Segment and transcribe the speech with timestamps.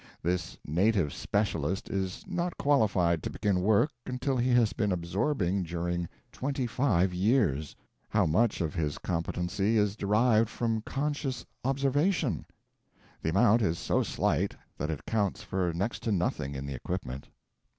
[0.23, 6.09] This native specialist is not qualified to begin work until he has been absorbing during
[6.31, 7.75] twenty five years.
[8.09, 12.47] How much of his competency is derived from conscious "observation"?
[13.21, 17.27] The amount is so slight that it counts for next to nothing in the equipment.